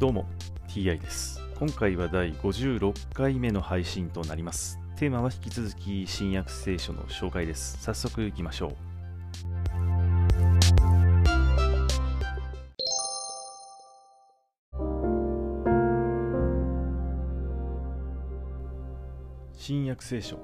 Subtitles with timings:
[0.00, 0.24] どうも
[0.66, 1.42] TI です。
[1.58, 4.80] 今回は第56回目の配信となります。
[4.96, 7.76] テーマは引き続き新約聖書の紹介です。
[7.82, 8.76] 早速いきましょう。
[19.52, 20.38] 新約聖書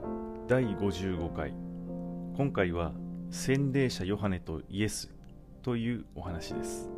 [0.49, 1.55] 第55回。
[2.37, 2.93] 今回は
[3.31, 5.11] 洗礼者ヨハネとイエス
[5.63, 6.91] というお話です。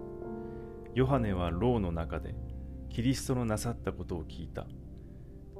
[0.94, 2.34] ヨハネは牢の中で
[2.90, 4.66] キリストのなさったことを聞いた。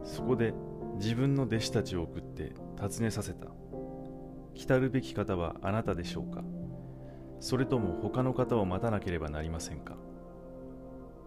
[0.05, 0.55] そこで
[0.97, 3.49] 自分の弟子たちを送って尋ねさせた。
[4.55, 6.43] 来たるべき方はあなたでしょうか。
[7.41, 9.97] それとも他の方を待たなければなりませんか。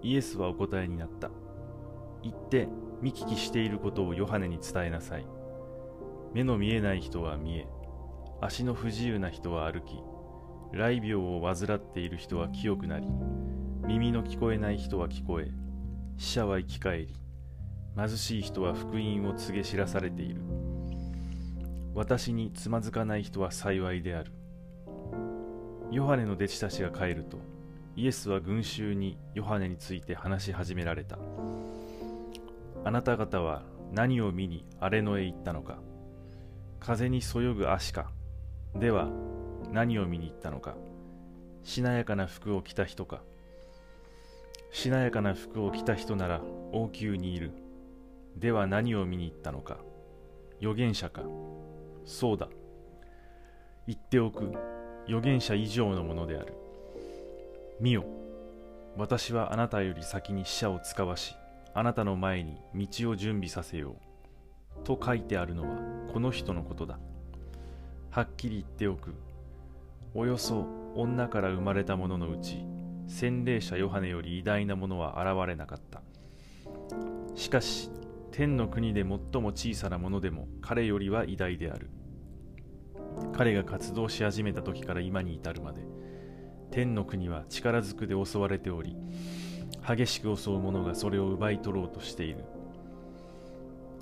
[0.02, 1.30] イエスはお答えになった。
[2.24, 2.68] 行って
[3.02, 5.26] 見聞きしていることをヨハネに伝えなさい。
[6.34, 7.68] 目の見えない人は見え
[8.40, 10.02] 足の不自由な人は歩き
[10.72, 13.08] 雷病を患っている人は清くなり
[13.86, 15.52] 耳の聞こえない人は聞こえ
[16.18, 17.16] 死者は生き返り
[17.96, 20.42] 貧しい人は福音を告げ知らされている。
[21.94, 24.32] 私につまずかない人は幸いである。
[25.92, 27.38] ヨハネの弟子たちが帰ると
[27.98, 31.20] イエスは群衆にヨハネについて話し始められた。
[32.86, 35.80] あなた方は何を見に荒れ野へ行ったのか。
[36.80, 38.10] 風にそよぐ足か。
[38.74, 39.10] では
[39.72, 40.76] 何を見に行ったのか。
[41.64, 43.22] しなやかな服を着た人か。
[44.72, 46.42] しなやかな服を着た人なら
[46.72, 47.52] 王宮にいる。
[48.38, 49.78] では何を見に行ったのか。
[50.60, 51.24] 預言者か。
[52.06, 52.48] そうだ。
[53.86, 54.54] 言っておく。
[55.06, 56.54] 預言者以上のものである。
[57.80, 58.06] 見よ。
[58.98, 61.36] 私はあなたより先に死者を使わし
[61.74, 63.96] あなたの前に道を準備させよ
[64.80, 64.84] う。
[64.84, 65.78] と書いてあるのは
[66.14, 66.98] この人のことだ。
[68.10, 69.14] はっきり言っておく。
[70.14, 72.66] およそ女から生まれた者のうち
[73.12, 76.02] 洗礼者ヨハネより偉大なものは現れなかった。
[77.36, 77.90] しかし
[78.32, 81.90] 天の国で最も小さなものでも彼よりは偉大である。
[83.34, 85.82] 彼が活動し始めた時から今に至るまで
[86.72, 88.96] 天の国は力ずくで襲われており
[89.86, 92.46] 激しく襲う者がそれを奪い取ろうとしている。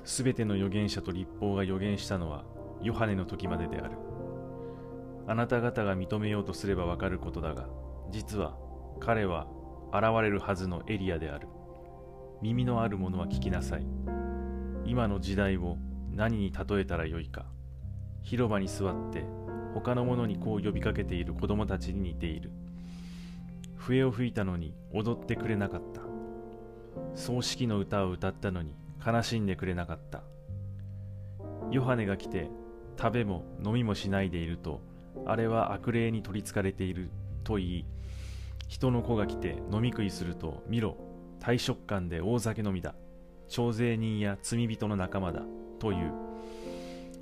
[0.06, 2.44] すべての預言者と立法が預言したのは
[2.84, 3.97] ヨハネの時までである。
[5.28, 7.68] あなた方が認めようとすればわかることだが
[8.12, 8.69] 実は
[9.00, 9.48] 彼は
[9.94, 11.48] 現れるはずのエリアである。
[12.42, 13.86] 耳のある者は聞きなさい。
[14.86, 15.78] 今の時代を
[16.12, 17.46] 何に例えたらよいか。
[18.24, 19.24] 広場に座って
[19.74, 22.52] 他の者にこう呼びかけている子供たちに似ている。
[23.76, 26.02] 笛を吹いたのに踊ってくれなかった。
[27.16, 30.24] 葬式の歌を歌ったのに悲しんでくれなかった。
[31.72, 32.50] ヨハネが来て
[32.98, 34.82] 食べも飲みもしないでいると
[35.26, 37.09] あれは悪霊に取りつかれている
[37.44, 37.86] と言い
[38.69, 40.96] 人の子が来て飲み食いすると見ろ
[41.40, 42.94] 大食感で大酒飲みだ。
[43.47, 45.41] 徴税人や罪人の仲間だ
[45.80, 46.13] という。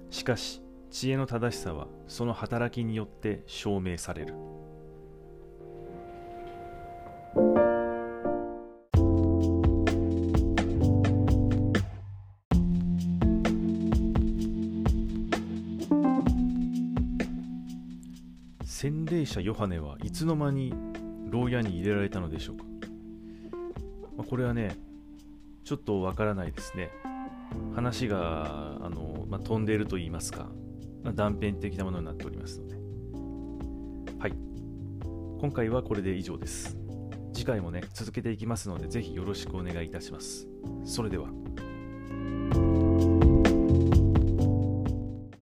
[0.10, 4.34] しかし知恵の正しさはその働きによって証明される。
[18.66, 20.74] 洗礼者ヨハネはいつの間に
[21.30, 22.64] 牢屋に入れられたのでしょうか、
[24.18, 24.78] まあ、これはね
[25.64, 26.90] ちょっとわからないですね。
[27.76, 30.50] 話があの、まあ、飛んでいると言いますか、
[31.04, 32.76] まあ、断片的なものになっておりますので。
[34.20, 34.34] はい。
[35.40, 36.78] 今回はこれで以上です。
[37.34, 40.48] 次回もね続けていきますのでぜひよろしくお願いいたします。
[40.86, 41.28] それでは。